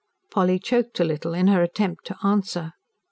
[0.31, 2.73] Polly choked a little, in her attempt to answer.